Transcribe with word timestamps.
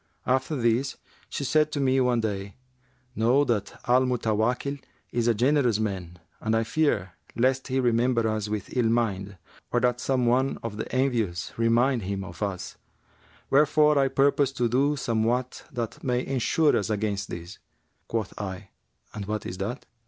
After 0.25 0.55
this, 0.55 0.97
she 1.29 1.43
said 1.43 1.71
to 1.73 1.79
me 1.79 1.99
one 2.01 2.21
day, 2.21 2.55
'Know 3.15 3.43
that 3.43 3.79
Al 3.87 4.01
Mutawakkil 4.07 4.79
is 5.11 5.27
a 5.27 5.35
generous 5.35 5.77
man 5.77 6.17
and 6.39 6.55
I 6.55 6.63
fear 6.63 7.11
lest 7.35 7.67
he 7.67 7.79
remember 7.79 8.27
us 8.27 8.49
with 8.49 8.75
ill 8.75 8.89
mind, 8.89 9.37
or 9.71 9.79
that 9.81 9.99
some 9.99 10.25
one 10.25 10.57
of 10.63 10.77
the 10.77 10.91
envious 10.91 11.53
remind 11.55 12.01
him 12.01 12.23
of 12.23 12.41
us; 12.41 12.77
wherefore 13.51 13.99
I 13.99 14.07
purpose 14.07 14.51
to 14.53 14.67
do 14.67 14.95
somewhat 14.95 15.65
that 15.71 16.03
may 16.03 16.25
ensure 16.25 16.75
us 16.75 16.89
against 16.89 17.29
this.' 17.29 17.59
Quoth 18.07 18.33
I, 18.41 18.69
'And 19.13 19.27
what 19.27 19.45
is 19.45 19.59
that? 19.59 19.85